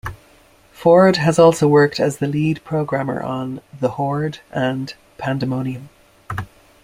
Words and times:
Ford 0.71 1.17
has 1.17 1.37
also 1.37 1.67
worked 1.67 1.99
as 1.99 2.17
the 2.17 2.25
lead 2.25 2.63
programmer 2.63 3.21
on 3.21 3.61
"The 3.81 3.89
Horde" 3.89 4.39
and 4.49 4.91
"Pandemonium". 5.19 5.89